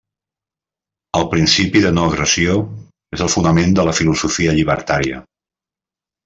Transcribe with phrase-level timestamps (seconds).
[1.19, 2.55] El principi de no-agressió
[3.19, 5.23] és el fonament de la filosofia llibertària.